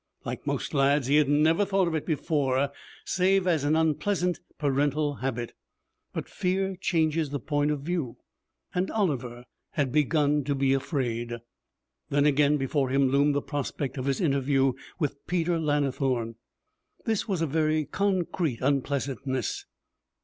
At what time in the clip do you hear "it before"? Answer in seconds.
1.93-2.71